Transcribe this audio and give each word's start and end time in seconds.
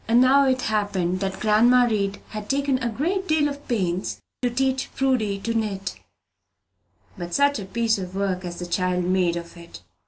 Now 0.09 0.47
it 0.47 0.63
happened 0.63 1.19
that 1.19 1.39
grandma 1.39 1.85
Read 1.85 2.19
had 2.29 2.49
taken 2.49 2.79
a 2.81 2.89
great 2.89 3.27
deal 3.27 3.47
of 3.47 3.67
pains 3.67 4.19
to 4.41 4.49
teach 4.49 4.89
Prudy 4.95 5.37
to 5.41 5.53
knit; 5.53 5.99
but 7.19 7.35
such 7.35 7.59
a 7.59 7.65
piece 7.65 7.99
of 7.99 8.15
work 8.15 8.43
as 8.43 8.57
the 8.57 8.65
child 8.65 9.03
made 9.03 9.35
of 9.35 9.55
it! 9.55 9.83